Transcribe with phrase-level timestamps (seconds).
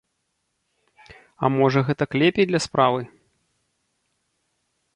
[1.45, 3.01] А можа, гэтак лепей для справы?